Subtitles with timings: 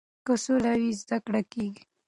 [0.25, 1.83] که سوله وي زده کړه کیږي.